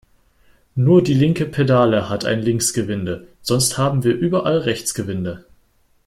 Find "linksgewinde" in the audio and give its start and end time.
2.41-3.27